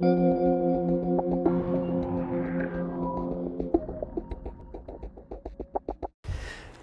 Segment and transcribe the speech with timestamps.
[0.00, 0.14] Uy,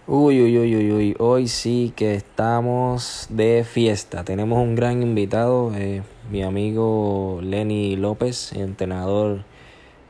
[0.08, 4.26] uy, uy, uy, uy, hoy sí que estamos de fiesta.
[4.26, 9.46] Tenemos un gran invitado, eh, mi amigo Lenny López, entrenador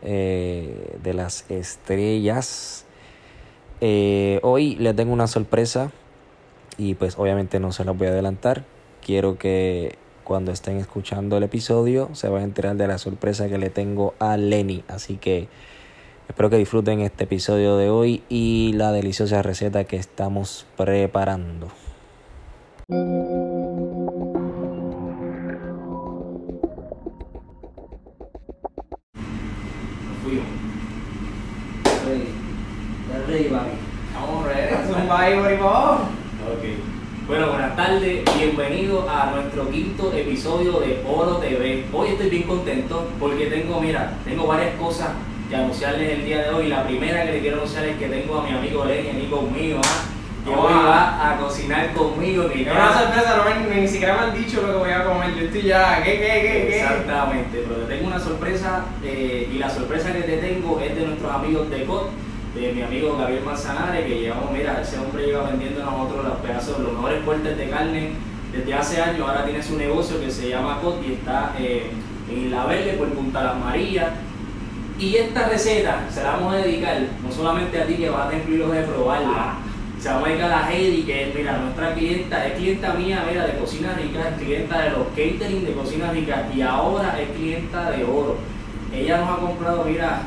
[0.01, 2.87] eh, de las estrellas.
[3.81, 5.91] Eh, hoy le tengo una sorpresa
[6.79, 8.63] y pues obviamente no se la voy a adelantar.
[9.05, 9.95] Quiero que
[10.25, 14.13] cuando estén escuchando el episodio se van a enterar de la sorpresa que le tengo
[14.19, 14.83] a Lenny.
[14.89, 15.47] Así que...
[16.27, 21.67] Espero que disfruten este episodio de hoy y la deliciosa receta que estamos preparando.
[33.27, 33.75] Ready, ready.
[35.07, 35.99] Por ahí, por favor.
[36.01, 36.14] Ok.
[37.27, 38.23] Bueno, buenas tardes.
[38.37, 41.85] Bienvenidos a nuestro quinto episodio de Oro TV.
[41.91, 45.09] Hoy estoy bien contento porque tengo, mira, tengo varias cosas
[45.49, 46.67] que anunciarles el día de hoy.
[46.67, 49.79] La primera que le quiero anunciar es que tengo a mi amigo Lenny aquí conmigo,
[49.83, 50.03] ¿ah?
[50.45, 52.43] que hoy va a cocinar conmigo.
[52.53, 55.03] mi Es una sorpresa, no me- ni siquiera me han dicho lo que voy a
[55.05, 55.33] comer.
[55.35, 56.79] Yo estoy ya, ¿qué, qué, qué, qué?
[56.81, 61.07] Exactamente, pero te tengo una sorpresa eh, y la sorpresa que te tengo es de
[61.07, 62.09] nuestros amigos de COT,
[62.55, 66.37] de mi amigo Gabriel Manzanares, que llevamos, mira, ese hombre lleva vendiendo a nosotros los
[66.37, 68.11] pedazos, los mejores cortes de carne
[68.53, 71.91] desde hace años, ahora tiene su negocio que se llama COT y está eh,
[72.31, 74.07] en Isla Verde por Punta Las Marías.
[74.97, 78.29] Y esta receta se la vamos a dedicar no solamente a ti que vas a
[78.29, 79.55] tener privilegio de probarla,
[79.99, 83.25] se la vamos a dedicar a Heidi, que es mira, nuestra clienta, es clienta mía
[83.29, 87.29] mira, de Cocina Rica, es clienta de los catering de Cocina Rica y ahora es
[87.35, 88.37] clienta de Oro.
[88.93, 90.21] Ella nos ha comprado, mira,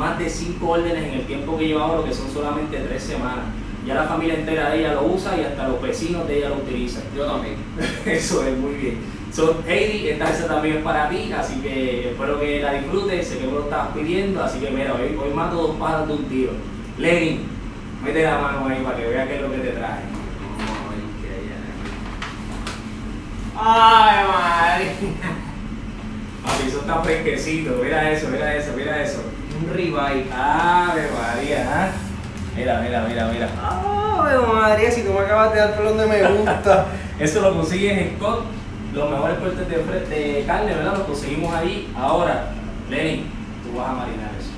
[0.00, 3.44] más de 5 órdenes en el tiempo que lleva Oro, que son solamente 3 semanas.
[3.86, 6.56] Ya la familia entera de ella lo usa y hasta los vecinos de ella lo
[6.56, 7.02] utilizan.
[7.14, 7.56] Yo también.
[8.06, 8.98] Eso es muy bien.
[9.30, 13.38] So, Heidi, esta receta también es para ti, así que espero que la disfrutes, sé
[13.38, 16.24] que me lo estabas pidiendo, así que mira, hoy, hoy mato dos pájaros de un
[16.24, 16.52] tiro.
[16.98, 17.40] Lenny,
[18.02, 20.02] mete la mano ahí para que vea qué es lo que te traje.
[23.56, 24.92] Ay, madre.
[26.42, 29.29] Papi, eso está fresquecito, mira eso, mira eso, mira eso.
[29.60, 30.26] Un ribeye.
[30.32, 31.90] Ave María, ¿ah?
[32.56, 33.48] Mira, mira, mira, mira.
[33.62, 36.86] Ay, madre, si tú me acabas de dar por donde me gusta.
[37.18, 38.44] Eso lo consigues en COT,
[38.94, 40.94] los mejores cortes de, carne, ¿verdad?
[40.98, 41.92] Los conseguimos ahí.
[41.96, 42.46] Ahora,
[42.88, 43.26] Lenny,
[43.62, 44.50] tú vas a marinar eso.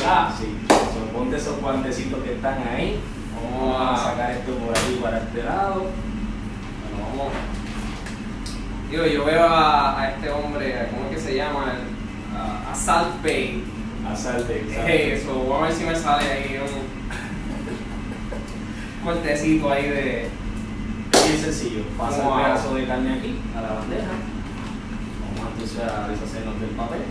[0.00, 0.34] ¿Verdad?
[0.36, 3.00] Sí, so, ponte esos guantecitos que están ahí.
[3.56, 5.74] Vamos a sacar esto por aquí para este lado.
[5.74, 7.32] Bueno, vamos.
[8.90, 11.72] Digo, yo veo a, a este hombre, ¿cómo es que se llama?
[12.36, 13.62] A, a Salt Bay.
[14.10, 14.64] A salte,
[15.14, 17.00] Eso, voy a ver si me sale ahí un
[19.04, 20.28] cortecito ahí de.
[21.12, 21.82] Bien sencillo.
[21.96, 24.08] Pasa el pedazo de carne aquí a la bandeja.
[25.36, 27.02] Vamos entonces a deshacernos del papel.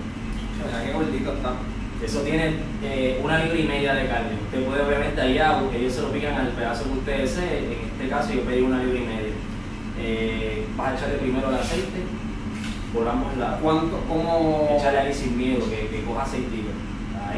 [0.58, 1.54] Mira qué gordito está.
[2.04, 4.32] Eso tiene eh, una libra y media de carne.
[4.46, 7.60] Usted puede obviamente allá, porque ellos se lo pican al pedazo que usted desee.
[7.60, 9.34] En este caso yo pedí una libra y media.
[10.02, 12.04] Eh, vas a echarle primero el aceite
[12.94, 13.60] por ambos lados.
[13.62, 14.04] ¿Cuánto?
[14.08, 14.68] ¿Cómo.?
[14.78, 16.69] Échale ahí sin miedo, que, que coja aceitito.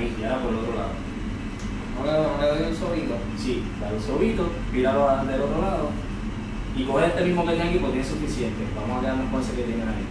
[0.02, 0.94] Ahí, y ahora por el otro lado.
[1.94, 3.14] No le, no le doy un sobito.
[3.38, 5.90] Sí, dale un sobito, tíralo del otro lado.
[6.76, 8.64] Y coge este mismo que tiene aquí, pues tiene suficiente.
[8.76, 10.06] Vamos a quedarnos con ese que tienen ahí.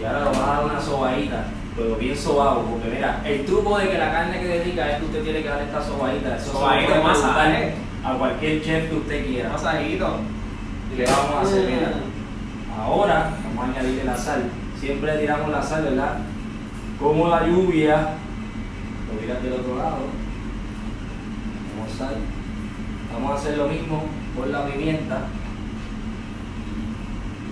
[0.00, 1.44] Y ahora lo vas a dar una sobadita,
[1.76, 5.04] pero bien sobado, porque mira, el truco de que la carne que dedica es que
[5.06, 6.36] usted tiene que darle esta sobadita.
[6.36, 7.74] Eso se Sobadito, puede masaje.
[8.04, 9.50] A cualquier chef que usted quiera.
[9.50, 10.16] Masajito.
[10.92, 11.92] Y le vamos a hacer, mira.
[12.78, 14.44] Ahora vamos a añadirle la sal.
[14.78, 16.18] Siempre tiramos la sal, ¿verdad?
[16.98, 18.08] Como la lluvia.
[19.12, 19.98] Lo tiras del otro lado.
[21.76, 22.16] Vamos sal.
[23.12, 24.04] Vamos a hacer lo mismo
[24.36, 25.22] por la pimienta.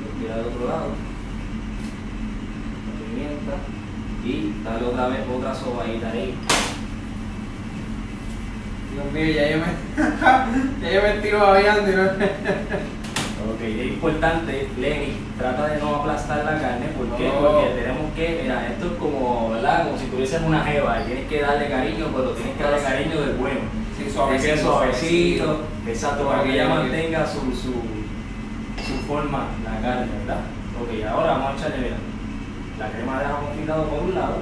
[0.03, 0.91] Lo tira del otro lado.
[2.87, 3.55] La pimienta.
[4.25, 6.35] Y dale otra vez otra sobadita ahí.
[8.93, 10.83] Dios mío, ya yo me.
[10.83, 12.89] ya yo me estoy babeando no.
[13.49, 17.29] Ok, es importante, Lenny, trata de no aplastar la carne, ¿por qué?
[17.29, 17.41] No.
[17.41, 19.87] Porque tenemos que, mira, esto es como, ¿verdad?
[19.87, 23.21] Como si tuvieses una jeva y tienes que darle cariño, pero tienes que darle cariño
[23.21, 23.61] del bueno.
[23.97, 24.57] Sí, suavecito.
[24.59, 27.73] suavecito, exacto, para que ella mantenga su, su,
[28.85, 30.41] su forma, la carne, ¿verdad?
[30.81, 31.97] Ok, ahora vamos a echarle, mira,
[32.79, 34.37] la crema de ajo confitado por un lado,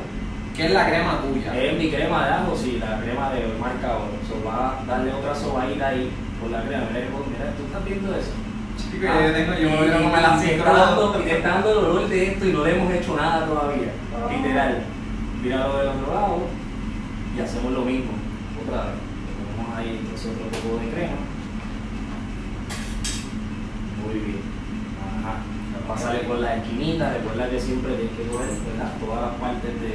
[0.57, 1.57] ¿Qué es la crema tuya?
[1.63, 5.13] es mi crema de ajo, sí, la crema de marca oro, so, va a darle
[5.13, 6.11] otra sobadita ahí
[6.41, 8.33] por la crema, mira, mira, ¿tú estás viendo eso?
[8.77, 12.47] Chico, yo tengo, yo me voy a comer las está dando- el olor de esto
[12.47, 13.93] y no le hemos hecho nada todavía.
[14.31, 14.83] Literal.
[15.43, 16.39] Míralo del otro lado
[17.37, 18.13] y hacemos lo mismo.
[18.63, 18.95] Otra vez.
[18.97, 21.17] Le ponemos ahí entonces otro poco de crema.
[24.05, 24.41] Muy bien.
[25.21, 25.43] Ajá.
[25.89, 28.93] pasarle por las esquinitas, recuerda que siempre tienes que coger ¿verdad?
[29.01, 29.89] todas las partes de,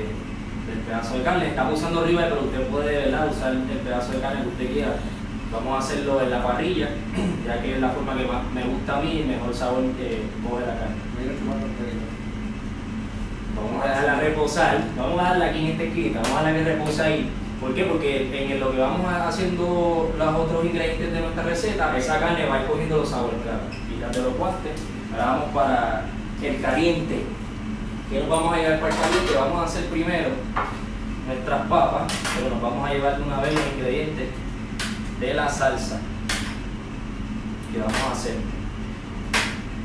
[0.72, 1.48] del pedazo de carne.
[1.48, 3.28] Estamos usando ribeye, pero usted puede ¿verdad?
[3.32, 4.96] usar el pedazo de carne que usted quiera.
[5.52, 6.88] Vamos a hacerlo en la parrilla,
[7.46, 10.24] ya que es la forma que más me gusta a mí y mejor sabor que
[10.48, 10.96] coge la carne.
[13.54, 16.78] Vamos a dejarla reposar, vamos a dejarla aquí en esta esquina, vamos a dejarla que
[16.78, 17.30] repose ahí.
[17.60, 17.84] ¿Por qué?
[17.84, 22.56] Porque en lo que vamos haciendo los otros ingredientes de nuestra receta, esa carne va
[22.56, 23.60] a ir cogiendo los sabores, claro.
[23.90, 24.82] Quítate los guantes,
[25.12, 26.06] ahora vamos para
[26.42, 27.24] el caliente.
[28.10, 29.34] ¿Qué nos vamos a llevar para el caliente?
[29.36, 30.30] Vamos a hacer primero
[31.28, 34.30] nuestras papas, pero nos vamos a llevar de una vez los ingredientes
[35.22, 36.00] de la salsa
[37.72, 38.36] que vamos a hacer.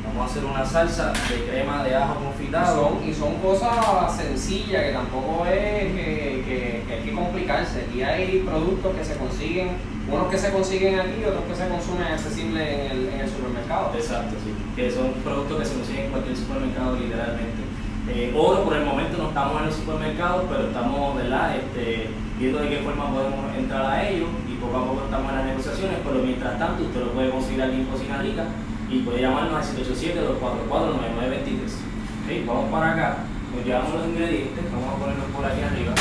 [0.07, 2.99] Vamos a hacer una salsa de crema de ajo confitado.
[3.07, 7.83] Y son, cosas sencillas que tampoco es que, hay que complicarse.
[7.83, 9.77] Aquí hay productos que se consiguen,
[10.11, 13.29] unos que se consiguen aquí y otros que se consumen accesibles en el, en el
[13.29, 13.93] supermercado.
[13.95, 14.55] Exacto, sí.
[14.75, 17.66] Que son productos que se consiguen en cualquier supermercado literalmente.
[18.09, 21.57] Eh, oro por el momento no estamos en los supermercados, pero estamos ¿verdad?
[21.57, 22.09] Este,
[22.39, 25.47] viendo de qué forma podemos entrar a ellos y poco a poco estamos en las
[25.47, 28.45] negociaciones, pero mientras tanto usted lo puede conseguir aquí en Cocina Rica
[28.89, 32.23] y puede llamarnos al 787-244-9923.
[32.25, 32.45] ¿Okay?
[32.47, 33.17] Vamos para acá,
[33.55, 35.93] nos llevamos los ingredientes, vamos a ponerlos por aquí arriba.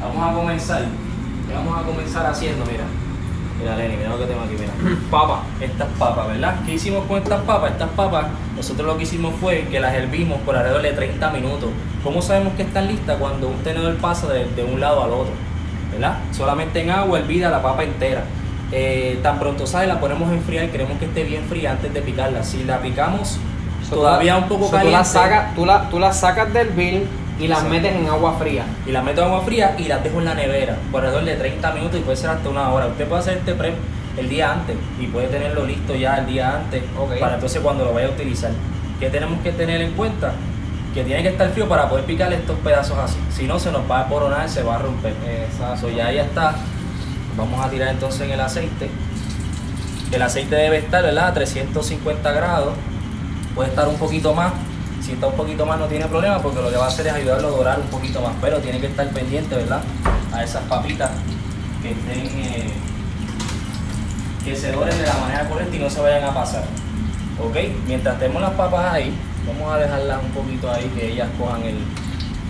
[0.00, 0.84] Vamos a comenzar,
[1.48, 2.64] ¿qué vamos a comenzar haciendo?
[2.66, 2.84] Mira,
[3.62, 4.72] mira Lenny, mira lo que tengo aquí, mira.
[5.10, 6.56] Papa, estas papas, ¿verdad?
[6.66, 7.72] ¿Qué hicimos con estas papas?
[7.72, 8.26] Estas papas,
[8.56, 11.70] nosotros lo que hicimos fue que las hervimos por alrededor de 30 minutos.
[12.02, 13.16] ¿Cómo sabemos que están listas?
[13.18, 15.32] Cuando un tenedor pasa de, de un lado al otro,
[15.92, 16.18] ¿verdad?
[16.32, 18.24] Solamente en agua hervida la papa entera.
[18.72, 22.00] Eh, tan pronto sale, la ponemos a enfriar, queremos que esté bien fría antes de
[22.00, 22.42] picarla.
[22.42, 23.38] Si la picamos
[23.90, 24.90] todavía un poco caliente.
[24.90, 27.06] Tú la, sacas, tú, la, tú la sacas del bin
[27.42, 28.64] y las metes en agua fría.
[28.86, 31.36] Y las meto en agua fría y las dejo en la nevera por alrededor de
[31.36, 32.86] 30 minutos y puede ser hasta una hora.
[32.86, 33.74] Usted puede hacer este prep
[34.16, 36.82] el día antes y puede tenerlo listo ya el día antes
[37.18, 38.52] para entonces cuando lo vaya a utilizar.
[39.00, 40.32] ¿Qué tenemos que tener en cuenta?
[40.94, 43.18] Que tiene que estar frío para poder picar estos pedazos así.
[43.30, 45.14] Si no, se nos va a poronar, se va a romper.
[45.74, 46.54] Eso ya ya está
[47.36, 48.90] Vamos a tirar entonces en el aceite.
[50.10, 51.28] El aceite debe estar ¿verdad?
[51.28, 52.74] a 350 grados.
[53.54, 54.52] Puede estar un poquito más.
[55.12, 57.48] Está un poquito más no tiene problema porque lo que va a hacer es ayudarlo
[57.48, 58.32] a dorar un poquito más.
[58.40, 59.82] Pero tiene que estar pendiente ¿verdad?
[60.32, 61.10] a esas papitas
[61.82, 62.72] que estén eh,
[64.44, 66.64] que se doren de la manera correcta y no se vayan a pasar.
[67.40, 67.56] ¿Ok?
[67.86, 69.14] Mientras tenemos las papas ahí,
[69.46, 71.78] vamos a dejarlas un poquito ahí que ellas cojan el,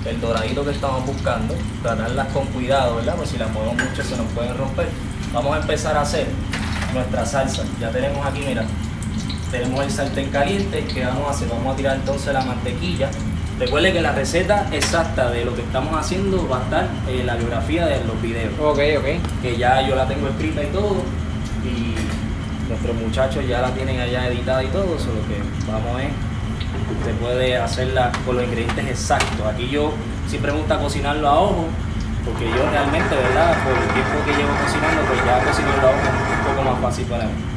[0.07, 3.15] el doradito que estamos buscando, tratarlas con cuidado, ¿verdad?
[3.17, 4.89] Porque si las movemos mucho se nos pueden romper.
[5.33, 6.27] Vamos a empezar a hacer
[6.93, 7.63] nuestra salsa.
[7.81, 8.65] Ya tenemos aquí, mira,
[9.53, 10.85] tenemos el sartén caliente.
[10.93, 11.49] ¿Qué vamos a hacer?
[11.49, 13.11] Vamos a tirar entonces la mantequilla.
[13.61, 17.37] Recuerde que la receta exacta de lo que estamos haciendo va a estar en la
[17.37, 18.55] biografía de los videos.
[18.59, 19.43] Ok, ok.
[19.43, 20.97] Que ya yo la tengo escrita y todo.
[21.63, 21.95] Y
[22.69, 24.99] nuestros muchachos ya la tienen allá editada y todo.
[24.99, 25.39] Solo que
[25.71, 26.33] vamos a ver
[26.99, 29.47] Usted puede hacerla con los ingredientes exactos.
[29.47, 29.93] Aquí yo
[30.29, 31.67] siempre me gusta cocinarlo a ojo,
[32.25, 33.57] porque yo realmente, ¿verdad?
[33.65, 36.81] Por el tiempo que llevo cocinando, pues ya cocinarlo a ojo es un poco más
[36.81, 37.52] fácil para mí.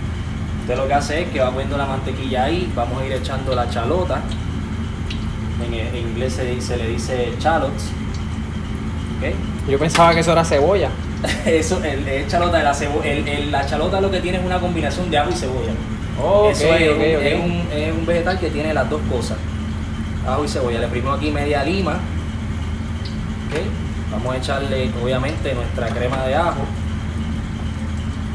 [0.66, 3.54] Usted lo que hace es que va poniendo la mantequilla ahí, vamos a ir echando
[3.54, 4.20] la chalota.
[5.64, 7.92] En, inglés se, le dice shallots.
[9.20, 9.36] ¿Okay?
[9.70, 10.90] Yo pensaba que eso era cebolla.
[11.46, 12.76] eso, el, chalota, la,
[13.52, 15.72] la chalota lo que tiene es una combinación de agua y cebolla.
[16.20, 19.38] Oh, Eso es, un, es, un, vegetal que tiene las dos cosas.
[20.28, 20.80] Ajo y cebolla.
[20.80, 22.00] Le primero aquí media lima.
[24.12, 26.62] Vamos a echarle obviamente nuestra crema de ajo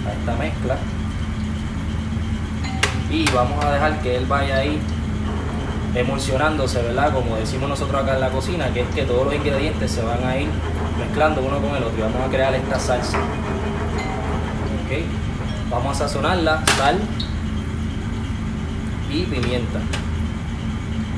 [0.07, 0.77] a esta mezcla.
[3.11, 4.81] Y vamos a dejar que él vaya ahí
[5.95, 7.13] emulsionándose, ¿verdad?
[7.13, 10.25] Como decimos nosotros acá en la cocina, que es que todos los ingredientes se van
[10.25, 10.49] a ir
[10.99, 13.19] mezclando uno con el otro y vamos a crear esta salsa.
[15.71, 16.99] Vamos a sazonarla, sal,
[19.09, 19.79] y pimienta.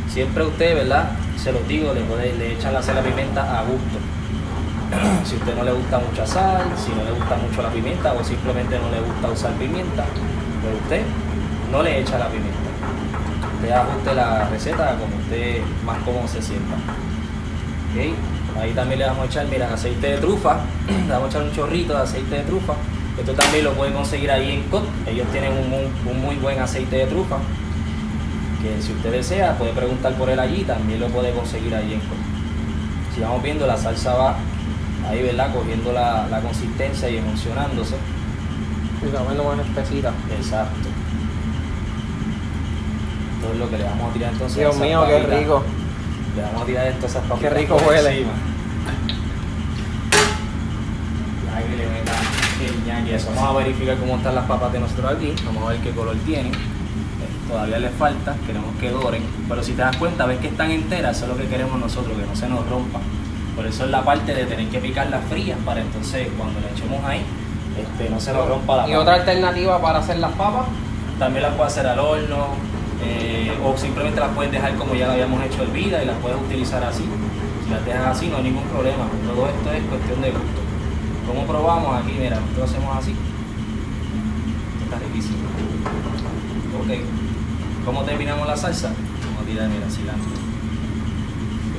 [0.09, 1.11] Siempre usted, ¿verdad?
[1.37, 3.99] Se lo digo, le, echan la sal la pimienta a gusto.
[5.25, 8.23] si usted no le gusta mucha sal, si no le gusta mucho la pimienta o
[8.23, 10.05] simplemente no le gusta usar pimienta,
[10.61, 11.03] pues usted
[11.73, 12.59] no le echa la pimienta.
[13.57, 16.77] Usted ajuste la receta como usted más cómodo se sienta.
[18.61, 20.61] Ahí también le vamos a echar, mira, aceite de trufa.
[20.87, 22.75] le vamos a echar un chorrito de aceite de trufa.
[23.19, 24.85] Esto también lo puede conseguir ahí en COT.
[25.09, 27.39] Ellos tienen un muy buen aceite de trufa
[28.63, 32.01] que si usted desea puede preguntar por él allí, también lo puede conseguir allí en
[33.15, 34.37] Si vamos viendo la salsa va
[35.09, 35.53] ahí, ¿verdad?
[35.53, 37.97] Cogiendo la, consistencia y emocionándose.
[39.05, 40.13] Y también más espesita.
[40.39, 40.92] Exacto.
[43.43, 44.57] Esto es lo que le vamos a tirar entonces.
[44.57, 45.65] Dios mío, qué rico.
[46.37, 47.53] Le vamos a tirar esto a esas papitas.
[47.53, 48.09] Qué rico huele.
[48.11, 48.33] Encima.
[51.69, 52.13] que le meta
[53.19, 55.35] el Vamos a verificar cómo están las papas de nosotros aquí.
[55.45, 56.53] Vamos a ver qué color tienen.
[57.49, 61.17] todavía les falta, queremos que doren, pero si te das cuenta, ves que están enteras,
[61.17, 63.03] eso es lo que queremos nosotros, que no se nos rompan.
[63.57, 67.05] Por eso es la parte de tener que picarlas frías para entonces cuando le echemos
[67.05, 67.23] ahí,
[67.77, 69.03] este, no se nos rompa la Y papa.
[69.03, 70.67] otra alternativa para hacer las papas,
[71.19, 72.72] También las puedes hacer al horno
[73.05, 76.41] eh, o simplemente las puedes dejar como ya la habíamos hecho hervida y las puedes
[76.41, 77.05] utilizar así.
[77.65, 79.07] Si las dejas así no hay ningún problema.
[79.27, 80.61] Todo esto es cuestión de gusto.
[81.27, 82.03] ¿Cómo probamos?
[82.03, 83.13] Aquí, mira, nosotros hacemos así.
[83.13, 85.39] Esto está riquísimo.
[86.81, 86.91] Ok.
[87.85, 88.93] ¿Cómo terminamos la salsa?
[89.25, 90.43] Vamos a tirar, mira, cilantro.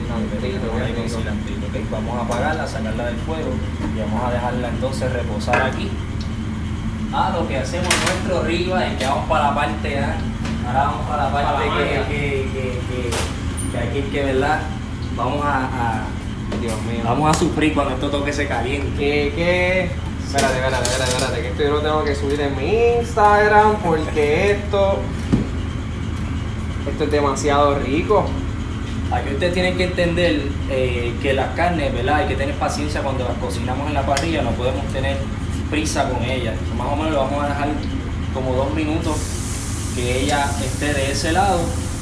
[0.04, 3.50] Cilantrito, Vamos a a apagarla, sacarla del fuego
[3.96, 5.90] y vamos a dejarla entonces reposar aquí.
[7.12, 10.18] Ah, lo que hacemos nuestro arriba es que vamos para la parte A.
[10.68, 14.62] Ahora vamos para la parte Para la que, que, que, que, que aquí que verdad
[15.16, 16.04] vamos a, a-
[16.62, 17.02] Dios mío.
[17.04, 18.90] vamos a sufrir cuando esto toque se caliente.
[18.98, 19.90] que, que...
[20.26, 24.52] Espérate, espérate, espérate, espérate, que esto yo lo tengo que subir en mi Instagram porque
[24.52, 25.00] esto...
[26.90, 28.26] Esto es demasiado rico.
[29.12, 32.16] Aquí ustedes tienen que entender eh, que las carnes, ¿verdad?
[32.18, 35.18] Hay que tener paciencia cuando las cocinamos en la parrilla, no podemos tener
[35.70, 36.56] prisa con ellas.
[36.78, 37.70] Más o menos lo vamos a dejar
[38.34, 39.16] como dos minutos
[39.96, 41.60] que ella esté de ese lado,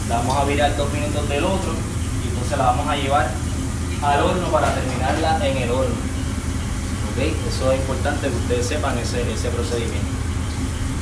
[0.09, 1.73] la vamos a virar dos minutos del otro
[2.23, 3.29] y entonces la vamos a llevar
[4.03, 5.95] al horno para terminarla en el horno.
[7.11, 7.33] ¿Ok?
[7.49, 10.07] Eso es importante que ustedes sepan ese, ese procedimiento.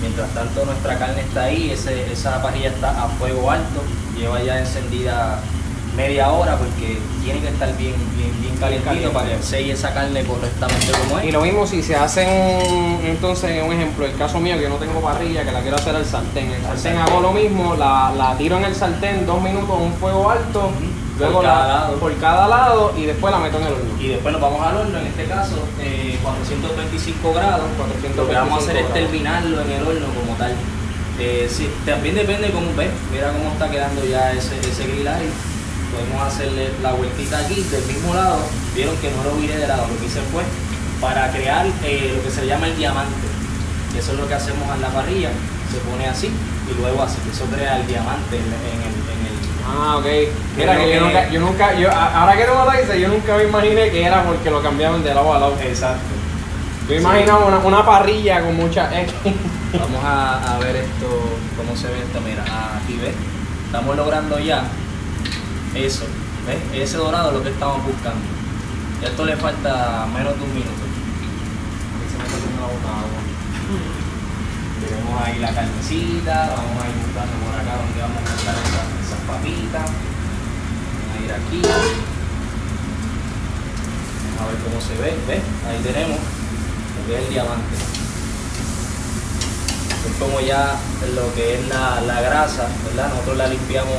[0.02, 3.82] Mientras tanto nuestra carne está ahí, ese- esa parrilla está a fuego alto,
[4.18, 5.40] lleva ya encendida
[6.00, 9.14] media hora porque tiene que estar bien, bien, bien calientito caliente.
[9.14, 11.34] para que selle esa carne correctamente como Y es.
[11.34, 12.28] lo mismo si se hacen,
[13.04, 15.94] entonces, un ejemplo, el caso mío que yo no tengo parrilla, que la quiero hacer
[15.96, 16.52] al sartén.
[16.52, 19.94] El sartén hago lo mismo, la, la tiro en el sartén dos minutos a un
[19.94, 20.72] fuego alto,
[21.20, 21.94] luego Por cada la- lado.
[22.00, 23.94] por cada lado y después la meto en el horno.
[24.00, 27.66] Y después nos vamos al horno, en este caso, eh, 425 grados.
[27.76, 30.54] 425 Lo que vamos a hacer es terminarlo en el horno como tal.
[31.20, 35.06] Eh, sí, también depende de cómo ves, mira cómo está quedando ya ese, ese grill
[35.10, 35.30] ahí.
[35.92, 38.40] Podemos hacerle la vueltita aquí del mismo lado.
[38.76, 40.44] Vieron que no lo viré de lado, lo que hice fue
[41.02, 43.28] para crear eh, lo que se llama el diamante.
[43.96, 45.30] Y eso es lo que hacemos en la parrilla.
[45.72, 47.18] Se pone así y luego así.
[47.32, 50.06] Eso crea el diamante en, en el, en el- Ah, ok.
[50.58, 53.08] Mira que yo que- nunca, yo nunca, yo, ahora que no me lo dices, yo
[53.08, 55.56] nunca me imaginé que era porque lo cambiaban de lado a lado.
[55.62, 56.02] Exacto.
[56.88, 59.14] Yo imaginaba una, una parrilla con mucha X.
[59.74, 61.08] Vamos a, a ver esto,
[61.56, 62.20] cómo se ve esto.
[62.22, 62.44] Mira,
[62.82, 63.14] aquí ves,
[63.68, 64.64] estamos logrando ya
[65.76, 66.06] eso.
[66.48, 66.60] ¿Ves?
[66.74, 68.22] Ese dorado es lo que estamos buscando.
[69.02, 70.84] Y esto le falta menos de un minuto.
[71.94, 72.26] A mí se me
[75.24, 79.22] ahí la carnecita, vamos a ir buscando por acá donde vamos a buscar esas, esas
[79.28, 79.90] papitas.
[79.90, 81.62] Vamos a ir aquí.
[84.26, 85.44] Vamos a ver cómo se ve, ¿ves?
[85.68, 88.00] Ahí tenemos lo que es el diamante
[90.08, 90.76] es como ya
[91.16, 93.10] lo que es la, la grasa, ¿verdad?
[93.10, 93.96] Nosotros la limpiamos,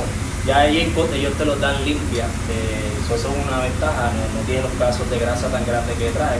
[0.47, 4.41] ya ahí en Cote ellos te los dan limpia, eh, eso, es una ventaja, no,
[4.41, 6.39] no tiene los pedazos de grasa tan grandes que trae,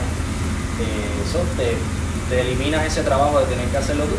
[0.81, 1.77] Eh, eso te,
[2.29, 4.15] te eliminas ese trabajo de tener que hacerlo tú.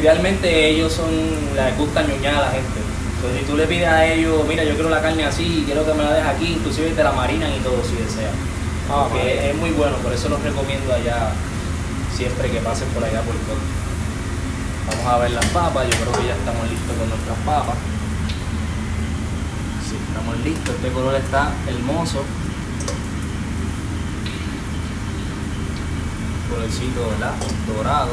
[0.00, 1.10] Realmente ellos son,
[1.54, 2.78] les gusta ñoñar a la gente.
[3.16, 5.92] Entonces si tú le pides a ellos, mira yo quiero la carne así, quiero que
[5.92, 8.32] me la dejes aquí, inclusive te la marinan y todo si deseas.
[8.88, 9.50] Ah, Porque vale.
[9.50, 11.32] es, es muy bueno, por eso los recomiendo allá
[12.16, 13.60] siempre que pasen por allá por todo.
[14.88, 17.76] Vamos a ver las papas, yo creo que ya estamos listos con nuestras papas.
[20.08, 22.24] Estamos listos, este color está hermoso.
[26.50, 27.34] Colorcito, ¿verdad?
[27.66, 28.12] Dorado.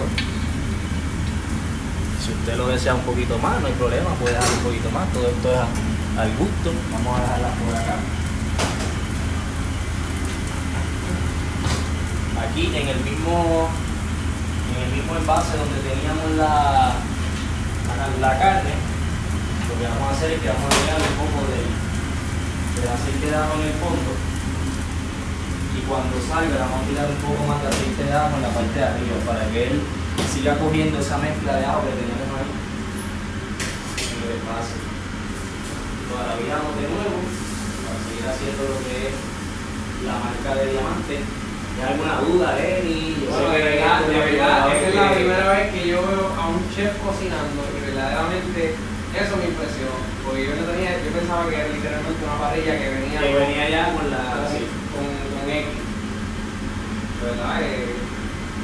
[2.24, 5.12] Si usted lo desea un poquito más, no hay problema, puede dejar un poquito más.
[5.14, 6.72] Todo esto es al gusto.
[6.92, 7.96] Vamos a dejarlas por acá.
[12.56, 13.70] aquí en el mismo
[14.76, 16.94] en el mismo envase donde teníamos la,
[18.22, 18.95] la carne
[19.76, 23.28] lo que vamos a hacer es que vamos a agregar un poco del, del aceite
[23.28, 24.12] de ajo en el fondo.
[25.76, 28.56] Y cuando salga vamos a tirar un poco más de aceite de ajo en la
[28.56, 29.84] parte de arriba para que él
[30.32, 32.52] siga cogiendo esa mezcla de ajo que tenemos ahí.
[34.00, 34.80] En el envase
[36.16, 37.20] ahora viramos de nuevo
[37.84, 39.16] para seguir haciendo lo que es
[40.08, 41.16] la marca de diamante.
[41.76, 43.28] ¿Hay alguna duda, Lenny?
[43.28, 46.48] Bueno, de verdad, de verdad, lo esta es la primera vez que yo veo a
[46.48, 49.96] un chef cocinando y verdaderamente eso me impresionó.
[50.26, 53.70] Porque yo no tenía, yo pensaba que era literalmente una parrilla que venía, Que venía
[53.70, 54.22] ya con la...
[54.36, 54.62] con, sí.
[54.92, 55.66] con, con X.
[57.24, 57.56] ¿Verdad?
[57.62, 57.96] Eh,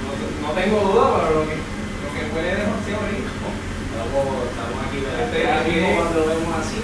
[0.01, 0.09] no,
[0.47, 3.47] no tengo duda, pero lo que, lo que huele es demasiado rico.
[3.91, 5.21] Estamos, estamos aquí, ¿verdad?
[5.29, 5.95] Estoy Aquí aquí.
[5.97, 6.79] cuando lo vemos así.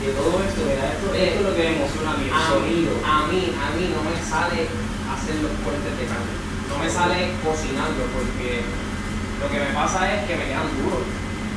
[0.00, 0.90] Y todo esto, ¿verdad?
[0.96, 2.92] Esto, esto es lo que me emociona a mí, el A mí, sonido.
[3.04, 4.64] a mí, a mí no me sale
[5.12, 6.34] hacer los cortes de carne.
[6.72, 11.04] No me sale cocinando porque lo que me pasa es que me quedan duros.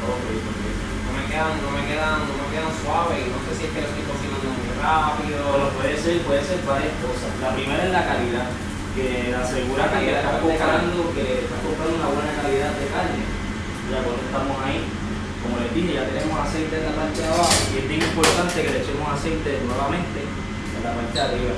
[0.03, 3.71] No me quedan, no me quedan, no me quedan suaves y no sé si es
[3.71, 5.71] que lo estoy cocinando muy rápido.
[5.79, 7.31] Puede ser, puede ser varias cosas.
[7.39, 8.51] La primera es la calidad,
[8.91, 13.23] que asegura que Calidad estás de comprando, que estás comprando una buena calidad de carne.
[13.87, 14.79] Ya cuando estamos ahí,
[15.39, 18.55] como les dije, ya tenemos aceite en la parte de abajo y es bien importante
[18.59, 21.55] que le echemos aceite nuevamente en la parte de arriba.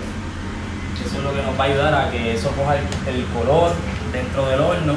[1.02, 3.74] Eso es lo que nos va a ayudar a que eso coja el, el color
[4.14, 4.96] dentro del horno.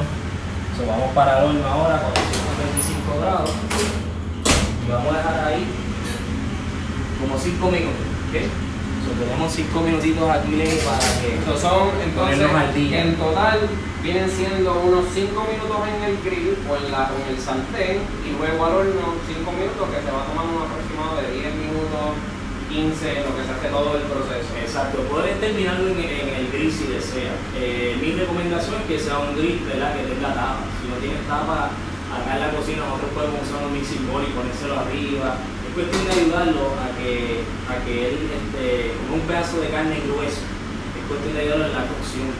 [0.76, 1.96] So, vamos para el horno ahora
[3.08, 3.50] 125 grados
[4.86, 5.64] y vamos a dejar ahí
[7.20, 8.06] como 5 minutos.
[8.28, 8.36] ¿ok?
[9.04, 10.52] So, tenemos 5 minutitos aquí
[10.84, 13.02] para que Estos son, entonces, Ponernos al día.
[13.02, 13.58] en total
[14.02, 18.30] vienen siendo unos 5 minutos en el grill o en, la, en el sartén y
[18.36, 22.04] luego al horno 5 minutos que se va a tomar un aproximado de 10 minutos,
[22.68, 24.50] 15, lo que se hace todo el proceso.
[24.60, 27.34] Exacto, puedes terminarlo en, en el grill si deseas.
[27.56, 29.96] Eh, mi recomendación es que sea un grill ¿verdad?
[29.96, 30.62] que tenga tapa.
[30.78, 31.72] Si no tienes tapa,
[32.38, 35.42] en la cocina nosotros podemos usar un mixing bowl y ponérselo arriba.
[35.66, 40.00] Es cuestión de ayudarlo a que, a que él, este, con un pedazo de carne
[40.06, 42.30] grueso, es cuestión de ayudarlo en la cocción.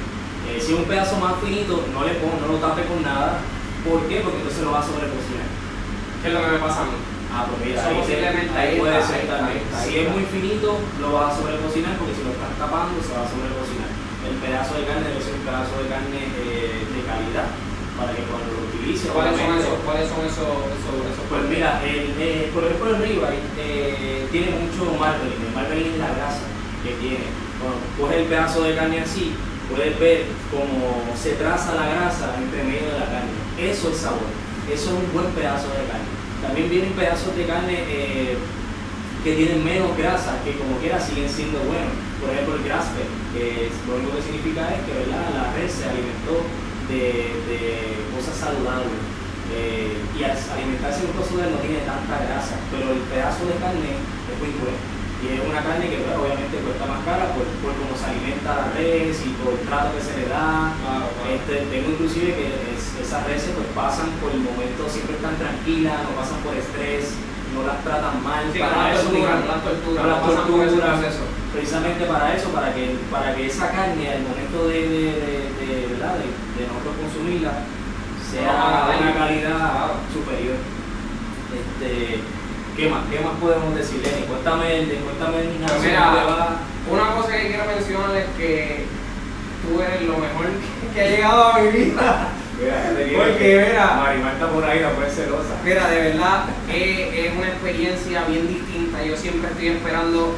[0.48, 3.42] Eh, si es un pedazo más finito, no, le pon- no lo tape con nada.
[3.84, 4.22] ¿Por qué?
[4.24, 5.46] Porque entonces lo va a sobrecocinar.
[6.22, 6.96] ¿Qué es lo que me pasa a mí?
[7.28, 9.60] Ah, pues mira, ahí, posiblemente ahí ahí puede ser también.
[9.84, 13.22] Si es muy finito, lo vas a sobrecocinar porque si lo estás tapando se va
[13.22, 13.90] a sobrecocinar.
[14.24, 17.48] El pedazo de carne debe ser un pedazo de carne eh, de calidad
[17.98, 19.10] para que cuando lo utilices.
[19.10, 19.76] ¿Cuáles son esos?
[19.84, 20.48] ¿Cuáles son esos?
[20.78, 25.34] esos, esos Pues mira, el, eh, por ejemplo el ribeye eh, tiene mucho marbling.
[25.42, 26.46] El marbling es la grasa
[26.86, 27.26] que tiene.
[27.58, 29.34] Cuando coges el pedazo de carne así,
[29.68, 30.24] puedes ver
[30.54, 33.34] cómo se traza la grasa entre medio de la carne.
[33.58, 34.30] Eso es sabor.
[34.70, 36.08] Eso es un buen pedazo de carne.
[36.40, 38.38] También vienen pedazos de carne eh,
[39.24, 41.90] que tienen menos grasa, que como quiera siguen siendo buenos.
[42.22, 42.86] Por ejemplo el grass
[43.34, 45.26] que es- lo único que significa es que ¿verdad?
[45.34, 46.46] la red se alimentó
[46.88, 47.60] de, de
[48.16, 48.98] cosas saludables.
[49.48, 53.96] Eh, y al alimentarse un coso no tiene tanta grasa, pero el pedazo de carne
[53.96, 54.76] es muy bueno.
[55.18, 58.54] Y es una carne que bueno, obviamente cuesta más cara por, por cómo se alimenta
[58.54, 60.76] la res y por el trato que se le da.
[60.78, 61.26] Claro, claro.
[61.34, 66.06] Este, tengo inclusive que es- esas reses pues pasan por el momento, siempre están tranquilas,
[66.06, 67.18] no pasan por estrés,
[67.50, 68.46] no las tratan mal.
[68.52, 70.12] Sí, no eso, torturan, digamos, no las torturan, no
[70.78, 70.92] torturan.
[71.58, 75.86] Precisamente para eso, para que, para que esa carne al momento de, de, de, de-
[75.90, 76.14] ¿verdad?
[76.14, 77.50] de, de nosotros consumirla
[78.30, 80.56] sea de una calidad superior.
[81.50, 82.20] Este,
[82.76, 83.00] ¿qué más?
[83.10, 84.26] ¿Qué más podemos decir, Lenny?
[84.26, 86.58] Cuéntame, cuéntame gimnasio, Pues mira.
[86.90, 88.84] Una cosa que quiero mencionar es que
[89.66, 90.46] tú eres lo mejor
[90.94, 92.28] que ha llegado a mi vida.
[92.60, 93.94] Mira, Porque, que mira.
[94.02, 95.54] Marimar está por ahí, no puede ser celosa.
[95.64, 99.02] Mira, de verdad es, es una experiencia bien distinta.
[99.04, 100.36] Yo siempre estoy esperando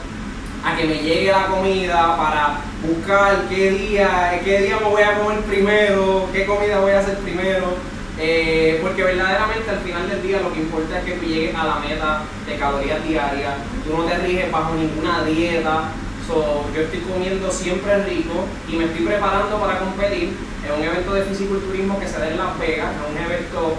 [0.64, 5.18] a que me llegue la comida para buscar qué día, qué día me voy a
[5.18, 7.74] comer primero, qué comida voy a hacer primero.
[8.22, 11.64] Eh, porque verdaderamente al final del día lo que importa es que tú llegues a
[11.64, 13.54] la meta de calorías diarias.
[13.86, 15.84] Tú no te riges bajo ninguna dieta.
[16.26, 21.14] So, yo estoy comiendo siempre rico y me estoy preparando para competir en un evento
[21.14, 23.76] de fisiculturismo que se da en Las Vegas, es un evento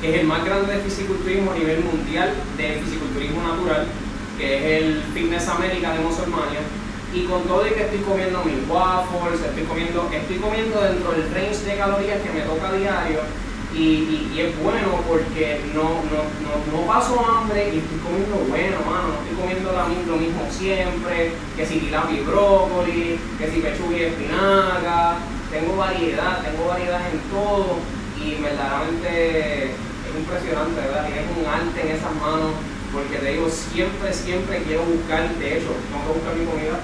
[0.00, 3.86] que es el más grande de fisiculturismo a nivel mundial de fisiculturismo natural,
[4.40, 6.60] que es el Fitness America de Musulmania.
[7.12, 11.26] Y con todo y que estoy comiendo mis waffles, estoy comiendo, estoy comiendo dentro del
[11.34, 13.20] range de calorías que me toca diario.
[13.74, 18.36] Y, y- y es bueno porque no, no, no, no paso hambre y estoy comiendo
[18.48, 19.14] bueno, mano.
[19.14, 24.02] No estoy comiendo lo mismo siempre, que si tilapia y brócoli, que si pechuga y
[24.10, 25.18] espinaca.
[25.50, 27.78] Tengo variedad, tengo variedad en todo
[28.22, 31.06] y verdaderamente es impresionante, ¿verdad?
[31.06, 32.54] Tienes un arte en esas manos
[32.92, 36.74] porque te digo, siempre, siempre quiero buscar, de hecho, tengo que buscar mi comida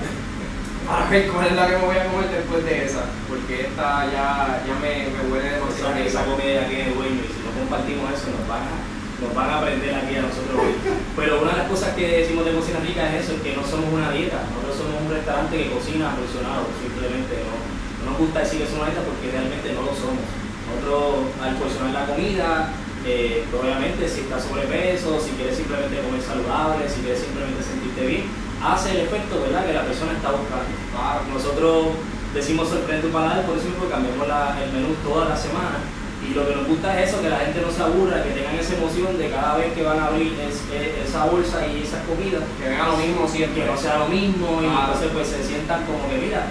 [0.86, 4.06] para ver cuál es la que me voy a comer después de esa, porque esta
[4.06, 7.50] ya, ya me, me huele demasiado Esa, esa comida aquí es dueño y si no
[7.58, 8.74] compartimos eso nos van, a,
[9.18, 10.78] nos van a aprender aquí a nosotros hoy.
[11.18, 13.90] Pero una de las cosas que decimos de cocina rica es eso, que no somos
[13.90, 18.62] una dieta, nosotros somos un restaurante que cocina porcionado, simplemente no, no nos gusta decir
[18.62, 20.22] que somos una dieta porque realmente no lo somos.
[20.70, 22.70] Nosotros al porcionar la comida,
[23.06, 28.24] eh, obviamente si estás sobrepeso, si quieres simplemente comer saludable, si quieres simplemente sentirte bien,
[28.62, 29.64] hace el efecto ¿verdad?
[29.66, 30.66] que la persona está buscando.
[30.90, 31.20] Claro.
[31.32, 31.94] Nosotros
[32.34, 35.78] decimos sorprende tu paladar, por eso mismo cambiamos la- el menú toda la semana.
[36.26, 38.56] Y lo que nos gusta es eso, que la gente no se aburra, que tengan
[38.58, 42.02] esa emoción de cada vez que van a abrir es- es- esa bolsa y esas
[42.02, 43.62] comidas, Que venga lo mismo siempre.
[43.62, 46.50] que no sea lo mismo y entonces pues se sientan como que mira,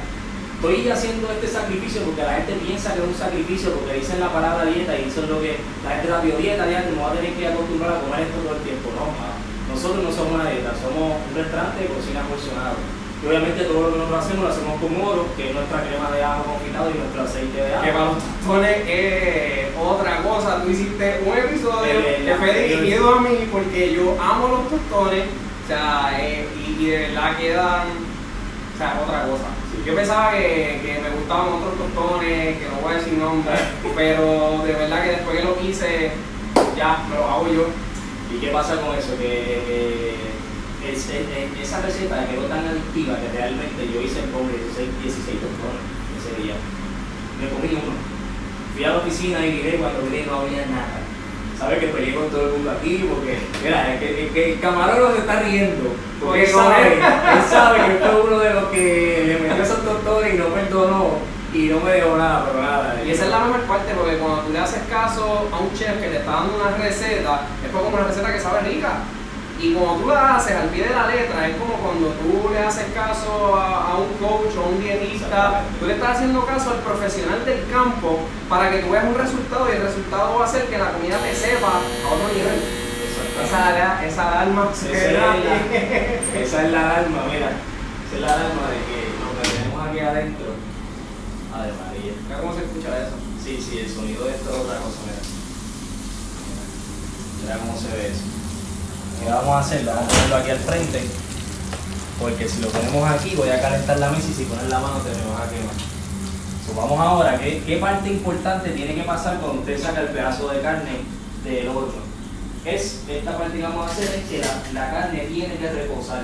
[0.56, 4.32] estoy haciendo este sacrificio porque la gente piensa que es un sacrificio porque dicen la
[4.32, 7.16] palabra dieta y eso es lo que la gente rápido dieta, dieta, me voy a
[7.20, 9.06] tener que acostumbrar a comer esto todo el tiempo, no.
[9.70, 12.78] Nosotros no somos una dieta, somos un restaurante de cocina porcionado.
[13.22, 16.12] Y obviamente todo lo que nosotros hacemos lo hacemos con oro, que es nuestra crema
[16.12, 17.98] de ajo confitado y nuestro aceite de Que ajo.
[17.98, 20.62] para los tostones es otra cosa.
[20.62, 21.94] Tú hiciste un episodio
[22.26, 25.26] que fue dirigido a mí porque yo amo los tostones.
[25.26, 27.88] O sea, eh, y, y de verdad quedan.
[27.90, 29.50] O sea, otra cosa.
[29.86, 33.60] Yo pensaba que, que me gustaban otros tostones, que no voy a decir nombres,
[33.96, 36.12] pero de verdad que después que lo hice,
[36.76, 37.68] ya me lo hago yo.
[38.34, 39.16] ¿Y qué pasa con eso?
[39.20, 40.16] Que
[40.84, 45.38] es- es- es- esa receta quedó tan adictiva que realmente yo hice como 16, 16
[45.38, 45.86] tostones
[46.18, 46.56] ese día.
[47.40, 47.94] Me comí uno.
[48.74, 51.05] Fui a la oficina y miré cuando miré no había nada.
[51.60, 53.08] ¿Sabes que peleé con todo el mundo aquí?
[53.10, 55.96] Porque, mira, es que, es que el camarógrafo se está riendo.
[56.22, 60.34] Porque él sabe, él sabe que fue uno de los que le metió esos tostones
[60.34, 62.96] y no perdonó y no me dejó nada, pero nada.
[63.06, 66.02] Y esa es la mejor parte porque cuando tú le haces caso a un chef
[66.02, 69.00] que te está dando una receta, es como una receta que sabe rica.
[69.60, 72.60] Y cuando tú la haces al pie de la letra, es como cuando tú le
[72.60, 76.72] haces caso a, a un coach o a un dietista, tú le estás haciendo caso
[76.72, 80.48] al profesional del campo para que tú veas un resultado y el resultado va a
[80.48, 82.62] ser que la comida te sepa a otro nivel.
[83.44, 85.36] Esa, esa alarma Esa es, la,
[86.40, 87.52] esa es la alarma, mira.
[87.52, 90.46] Esa es la alarma de que lo que tenemos aquí adentro.
[91.54, 92.14] Ave María.
[92.24, 93.16] Mira cómo se escucha eso.
[93.44, 95.20] Sí, sí, el sonido de esto es otra cosa, mira.
[97.42, 98.45] Mira cómo se ve eso.
[99.20, 99.86] ¿Qué vamos a hacer?
[99.86, 101.04] Vamos a ponerlo aquí al frente.
[102.20, 105.00] Porque si lo ponemos aquí, voy a calentar la mesa y si pones la mano
[105.00, 105.76] te me vas a quemar.
[106.66, 110.48] So, vamos ahora, ¿qué, ¿qué parte importante tiene que pasar cuando usted saca el pedazo
[110.50, 111.02] de carne
[111.44, 112.06] del horno?
[112.64, 116.24] Es, esta parte que vamos a hacer es que la, la carne tiene que reposar.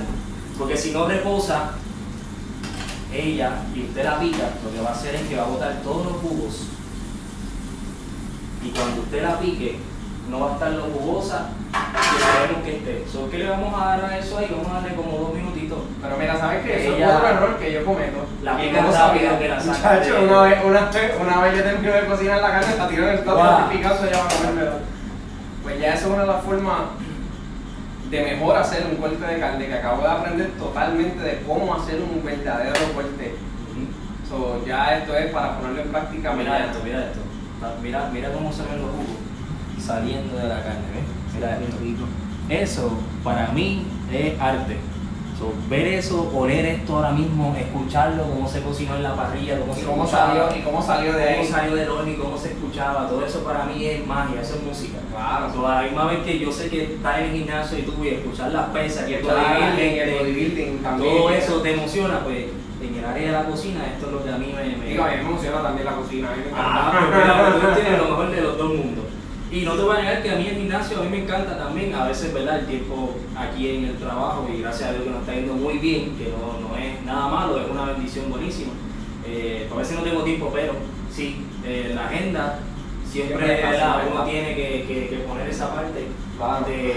[0.58, 1.72] Porque si no reposa,
[3.14, 5.82] ella y usted la pica, lo que va a hacer es que va a botar
[5.84, 6.56] todos los jugos.
[8.64, 9.80] Y cuando usted la pique,
[10.32, 13.06] no va a estar lo jugosa que sabemos que esté.
[13.12, 14.48] So, ¿Qué le vamos a dar a eso ahí?
[14.50, 15.80] Vamos a darle como dos minutitos.
[16.02, 16.86] Pero mira, ¿sabes qué?
[16.88, 18.26] Eso Ella- es otro error que yo cometo.
[18.42, 19.40] La Y pica no rápido sabía.
[19.40, 22.42] que la saca Muchacho, de- una vez, una, vez, una vez yo termino de cocinar
[22.42, 23.72] la carne, tiro en el plato Guau.
[23.74, 24.72] y Picasso ya va a comérmela.
[25.64, 26.80] Pues ya eso es una de las formas
[28.10, 32.02] de mejor hacer un corte de carne que acabo de aprender totalmente de cómo hacer
[32.02, 33.36] un verdadero corte.
[34.28, 36.32] So, ya esto es para ponerlo en práctica.
[36.34, 36.72] Mira mañana.
[36.72, 37.20] esto, mira esto.
[37.84, 39.31] Mira, mira cómo se ven los jugos
[39.86, 41.34] saliendo de la carne, ¿ves?
[41.36, 42.06] Mira esto.
[42.50, 42.92] Eso
[43.24, 44.78] para mí es arte.
[45.40, 49.74] So, ver eso, oler esto ahora mismo, escucharlo, cómo se cocinó en la parrilla, cómo
[49.74, 51.48] se cómo salió, y cómo salió de cómo ahí.
[51.48, 54.64] salió del horno y cómo se escuchaba, todo eso para mí es magia, eso es
[54.64, 55.00] música.
[55.12, 55.52] Claro.
[55.52, 58.04] So, a la misma vez que yo sé que estás en el gimnasio y tú
[58.04, 62.46] y escuchar las pesas, Y el bodybuilding, todo eso te emociona, pues
[62.84, 64.76] en el área de la cocina esto es lo que a mí me...
[64.78, 66.30] me- Digo, a mí me emociona también la cocina.
[66.32, 69.06] A mí me Ah, pero mira, pero tú tienes lo mejor de los dos mundos.
[69.52, 71.58] Y no te voy a negar que a mí el gimnasio a mí me encanta
[71.58, 72.60] también, a veces, ¿verdad?
[72.60, 75.78] El tiempo aquí en el trabajo y gracias a Dios que nos está yendo muy
[75.78, 78.72] bien, que no, no es nada malo, es una bendición buenísima.
[79.28, 80.74] Eh, a veces no tengo tiempo, pero
[81.14, 82.60] sí, eh, la agenda
[83.12, 86.96] siempre, Siempre siempre uno tiene que, que- que poner esa parte de...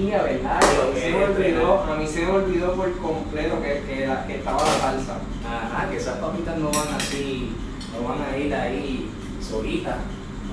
[0.00, 3.60] Y a verdad, a mí se me olvidó, a mí se me olvidó por completo
[3.60, 5.18] que, que, la- que estaba la salsa.
[5.44, 7.50] Ajá, que esas papitas no van así,
[7.92, 9.96] no van a ir ahí solitas,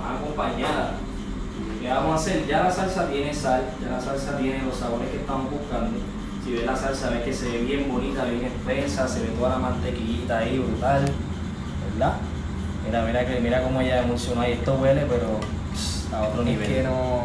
[0.02, 0.94] van acompañadas.
[1.82, 2.46] ¿Qué vamos a hacer?
[2.48, 5.98] Ya la salsa tiene sal, ya la salsa tiene los sabores que estamos buscando.
[6.44, 9.50] Si ves la salsa, ves que se ve bien bonita, bien espesa, se ve toda
[9.50, 11.06] la mantequillita ahí, brutal,
[11.94, 12.14] ¿verdad?
[12.86, 14.54] Mira, mira, que, mira cómo ella emulsionó ahí.
[14.54, 15.40] Esto huele, pero
[15.74, 16.68] pss, a otro nivel.
[16.68, 17.22] que no.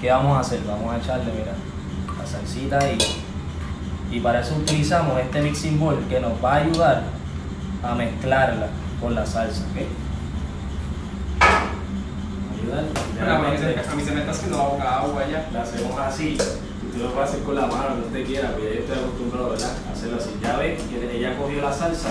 [0.00, 0.60] ¿Qué vamos a hacer?
[0.66, 1.52] Vamos a echarle, mira,
[2.18, 2.96] la salsita ahí.
[4.10, 7.02] Y para eso utilizamos este mixing bowl que nos va a ayudar
[7.82, 8.68] a mezclarla
[9.00, 10.07] con la salsa, ¿ok?
[12.68, 12.84] Ayudar.
[13.30, 15.48] A, mí se, me está haciendo agua ya.
[15.52, 16.36] La hacemos así.
[16.86, 18.98] Usted lo puede hacer con la mano, lo que usted quiera, pero ya yo estoy
[18.98, 19.70] acostumbrado, ¿verdad?
[19.88, 20.30] A hacerlo así.
[20.42, 22.10] Ya ves que ella cogió la salsa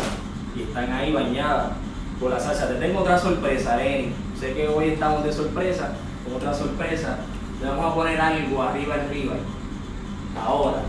[0.56, 1.72] y están ahí bañadas
[2.20, 2.68] con la salsa.
[2.68, 4.14] Te tengo otra sorpresa, Lenny.
[4.40, 5.94] Sé que hoy estamos de sorpresa,
[6.24, 7.18] con otra sorpresa.
[7.62, 9.34] Le vamos a poner algo arriba, arriba.
[10.40, 10.82] Ahora,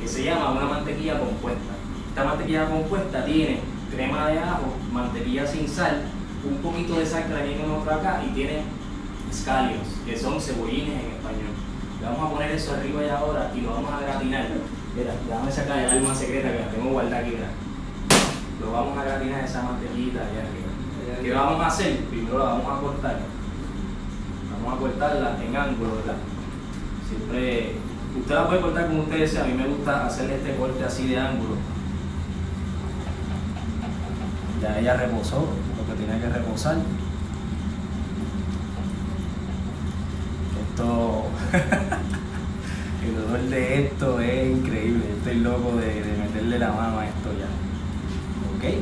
[0.00, 1.72] que se llama una mantequilla compuesta.
[2.08, 3.60] Esta mantequilla compuesta tiene
[3.90, 6.02] crema de ajo, mantequilla sin sal,
[6.44, 8.62] un poquito de sal que la viene nosotros acá y tiene
[9.32, 11.52] scallions, que son cebollines en español.
[12.00, 14.46] Le vamos a poner eso arriba y ahora y lo vamos a gratinar.
[14.94, 17.34] Mira, déjame sacar el alma secreta que la tengo guardada aquí.
[18.60, 21.22] Lo vamos a gratinar esa mantequillita allá arriba.
[21.22, 21.96] ¿Qué vamos a hacer?
[22.06, 23.20] Primero la vamos a cortar.
[24.52, 26.16] Vamos a cortarla en ángulo, ¿verdad?
[27.08, 27.74] Siempre,
[28.18, 29.44] usted la puede cortar como usted desea.
[29.44, 31.56] A mí me gusta hacerle este corte así de ángulo.
[34.62, 36.76] Ya ella reposó lo que tenía que reposar.
[40.76, 41.22] Esto,
[43.02, 45.06] el olor de esto es increíble.
[45.16, 47.46] estoy loco de, de meterle la mano a esto ya.
[48.54, 48.74] ¿Ok?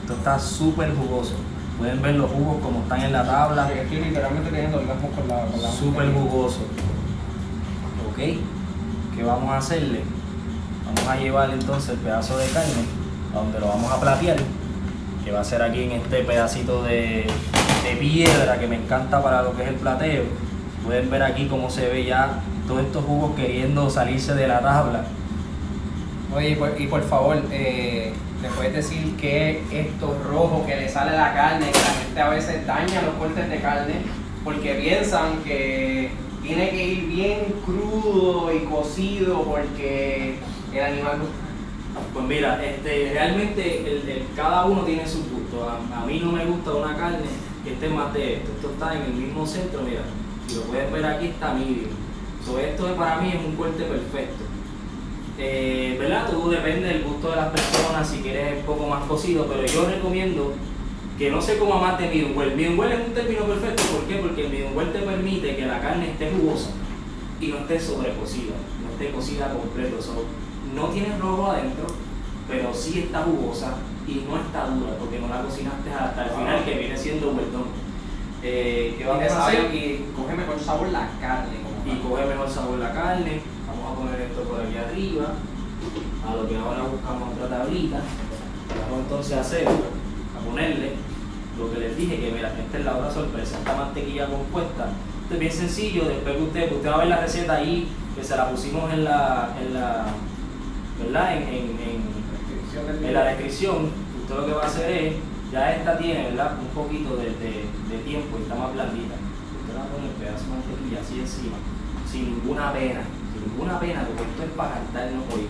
[0.00, 1.34] Esto está súper jugoso.
[1.76, 3.68] Pueden ver los jugos como están en la tabla.
[3.68, 5.44] Sí, Estoy literalmente teniendo orgasmo con la.
[5.44, 6.60] Con la Súper jugoso.
[8.08, 8.16] ¿Ok?
[9.14, 10.04] ¿Qué vamos a hacerle?
[10.86, 12.86] Vamos a llevar entonces el pedazo de carne
[13.34, 14.38] a donde lo vamos a platear,
[15.22, 17.26] que va a ser aquí en este pedacito de,
[17.84, 20.51] de piedra que me encanta para lo que es el plateo.
[20.84, 25.04] Pueden ver aquí cómo se ve ya todos estos jugos queriendo salirse de la tabla.
[26.34, 30.76] Oye, y por, y por favor, eh, ¿me puedes decir qué es esto rojo que
[30.76, 31.66] le sale a la carne?
[31.70, 33.94] Que la gente a veces daña los cortes de carne
[34.42, 36.10] porque piensan que
[36.42, 40.36] tiene que ir bien crudo y cocido porque
[40.74, 41.18] el animal.
[42.14, 45.68] Pues mira, este, realmente el, el- cada uno tiene su gusto.
[45.68, 47.18] A, a mí no me gusta una carne
[47.62, 48.50] que esté más de esto.
[48.56, 50.00] Esto está en el mismo centro, mira.
[50.52, 51.88] Si lo puedes ver aquí está medium.
[52.44, 54.44] So, esto para mí es un corte perfecto.
[55.38, 56.30] Eh, ¿Verdad?
[56.30, 59.86] Todo depende del gusto de las personas, si quieres un poco más cocido, pero yo
[59.86, 60.52] recomiendo
[61.16, 62.54] que no se coma más de medium well.
[62.54, 64.16] Medium well es un término perfecto, ¿por qué?
[64.16, 66.70] Porque el medium well te permite que la carne esté jugosa
[67.40, 68.52] y no esté sobrecocida,
[68.84, 70.02] no esté cocida completo.
[70.02, 70.24] So,
[70.74, 71.86] no tiene rojo adentro,
[72.46, 76.64] pero sí está jugosa y no está dura porque no la cocinaste hasta el final,
[76.66, 77.40] que viene siendo un.
[78.42, 79.74] Eh, ¿Qué Y, vamos a hacer?
[79.74, 81.56] y coge mejor sabor la carne.
[81.86, 83.40] y coge mejor sabor la carne.
[83.66, 85.26] Vamos a poner esto por aquí arriba,
[86.28, 88.00] a lo que ahora buscamos otra tablita.
[88.90, 90.92] Vamos entonces a hacer, a ponerle
[91.58, 94.88] lo que les dije, que mira, esta es la otra sorpresa, esta mantequilla compuesta.
[95.22, 98.24] Esto es bien sencillo, después que usted, usted va a ver la receta ahí, que
[98.24, 100.06] se la pusimos en la, en la,
[101.02, 101.36] ¿verdad?
[101.36, 102.12] En, en, en-
[103.04, 103.90] en la descripción,
[104.22, 105.14] usted lo que va a hacer es,
[105.52, 106.56] ya esta tiene, ¿verdad?
[106.58, 109.14] Un poquito de, de- tiempo y está más blandita.
[109.14, 111.56] Usted va a poner el pedazo de mantequilla así encima,
[112.10, 113.00] sin ninguna pena,
[113.32, 115.46] sin ninguna pena, porque esto es para cantarnos hoy.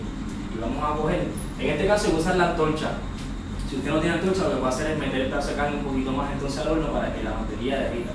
[0.53, 1.27] Y vamos a coger,
[1.59, 2.91] en este caso usar la antorcha.
[3.69, 5.85] Si usted no tiene antorcha, lo que va a hacer es meter de carne un
[5.85, 8.11] poquito más entonces al horno para que la mantequilla derrita.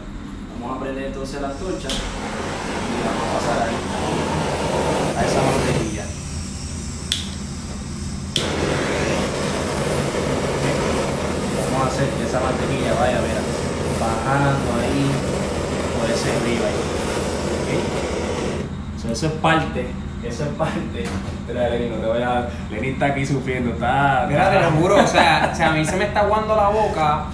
[0.60, 3.74] Vamos a prender entonces la antorcha y vamos a pasar ahí,
[5.16, 6.04] a esa mantequilla.
[11.72, 13.40] Vamos a hacer que esa mantequilla vaya, mira,
[13.98, 15.10] bajando ahí
[15.98, 16.68] por ese arriba.
[17.56, 19.00] ¿ok?
[19.00, 19.86] So, eso es parte,
[20.22, 21.04] eso es parte.
[21.40, 22.48] Espera, Lenny, no te voy a.
[22.70, 24.26] Lenny está aquí sufriendo, está.
[24.28, 27.24] Mira, te lo juro, o sea, sea, a mí se me está aguando la boca.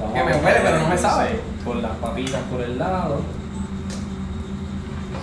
[0.00, 1.40] Vamos que me huele, pero no me sabe.
[1.62, 3.20] Con las papitas por el lado.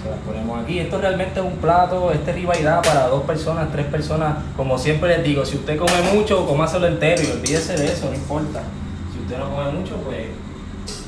[0.09, 0.79] Las ponemos aquí.
[0.79, 4.37] Esto realmente es un plato, este rivalidad para dos personas, tres personas.
[4.55, 8.15] Como siempre les digo, si usted come mucho, cómaselo entero y olvídese de eso, no
[8.15, 8.61] importa.
[9.13, 10.27] Si usted no come mucho, pues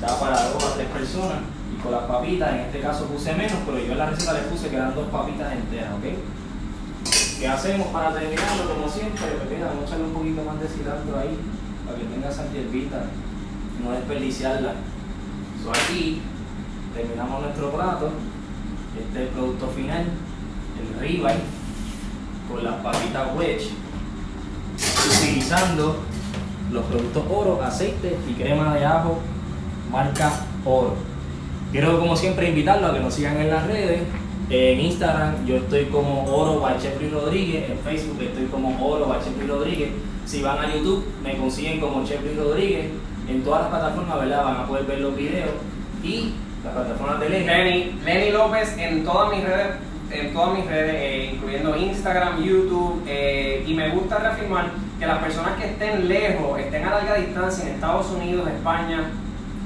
[0.02, 1.40] da para dos a tres personas.
[1.74, 4.42] Y con las papitas, en este caso puse menos, pero yo en la receta le
[4.42, 6.04] puse que eran dos papitas enteras, ¿ok?
[7.40, 8.76] ¿Qué hacemos para terminarlo?
[8.76, 11.40] Como siempre, pues vamos a echarle un poquito más de cilantro ahí,
[11.86, 13.06] para que tenga esa hierbita,
[13.82, 14.74] no desperdiciarla.
[15.64, 16.22] So, aquí
[16.94, 18.12] terminamos nuestro plato,
[18.98, 20.06] este es el producto final,
[20.80, 21.40] el ribeye,
[22.50, 23.70] con las papitas wedge,
[25.22, 26.00] utilizando
[26.72, 29.20] los productos oro, aceite y crema de ajo,
[29.92, 30.32] marca
[30.66, 30.96] oro.
[31.72, 34.02] Quiero como siempre invitarlos a que nos sigan en las redes.
[34.50, 39.90] En Instagram yo estoy como Oro Chefri Rodríguez, en Facebook estoy como Oro Chefri Rodríguez.
[40.26, 42.88] Si van a YouTube me consiguen como Chefri Rodríguez.
[43.28, 44.44] En todas las plataformas ¿verdad?
[44.44, 45.52] van a poder ver los videos
[46.04, 47.46] y las plataformas de Lenny.
[47.46, 49.68] Lenny, Lenny López en todas mis redes,
[50.12, 55.20] en todas mis redes, eh, incluyendo Instagram, YouTube, eh, y me gusta reafirmar que las
[55.20, 59.12] personas que estén lejos, estén a larga distancia en Estados Unidos, España,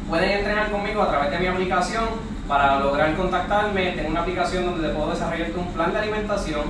[0.09, 2.03] pueden entrenar conmigo a través de mi aplicación
[2.47, 3.91] para lograr contactarme.
[3.91, 6.63] Tengo una aplicación donde te puedo desarrollarte un plan de alimentación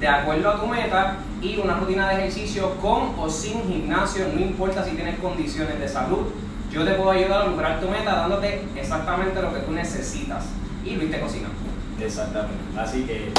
[0.00, 4.40] de acuerdo a tu meta y una rutina de ejercicio con o sin gimnasio, no
[4.40, 6.26] importa si tienes condiciones de salud.
[6.70, 10.46] Yo te puedo ayudar a lograr tu meta dándote exactamente lo que tú necesitas.
[10.84, 11.48] Y Luis te cocina.
[12.00, 12.54] Exactamente.
[12.78, 13.32] Así que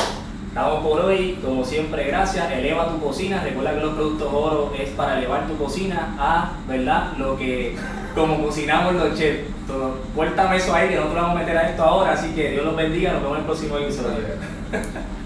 [0.49, 1.39] estamos por hoy.
[1.41, 2.51] Como siempre, gracias.
[2.51, 3.41] Eleva tu cocina.
[3.41, 7.13] Recuerda que los productos oro es para elevar tu cocina a, ¿verdad?
[7.17, 7.77] Lo que,
[8.13, 9.49] como cocinamos los chefs.
[10.13, 12.11] Cuéntame eso ahí, que nosotros vamos a meter a esto ahora.
[12.11, 13.13] Así que Dios los bendiga.
[13.13, 14.17] Nos vemos en el próximo episodio.